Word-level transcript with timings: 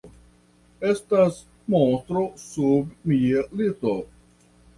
Estas 0.91 1.37
monstro 1.73 2.25
sub 2.45 2.89
mia 3.13 3.45
lito. 3.61 3.95